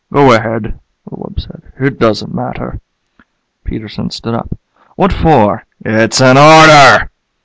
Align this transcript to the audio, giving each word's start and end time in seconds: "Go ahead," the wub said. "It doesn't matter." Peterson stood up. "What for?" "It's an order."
"Go 0.11 0.31
ahead," 0.31 0.79
the 1.07 1.11
wub 1.15 1.39
said. 1.39 1.61
"It 1.79 1.99
doesn't 1.99 2.33
matter." 2.33 2.79
Peterson 3.63 4.09
stood 4.09 4.33
up. 4.33 4.57
"What 4.95 5.13
for?" 5.13 5.63
"It's 5.85 6.19
an 6.19 6.39
order." 6.39 7.11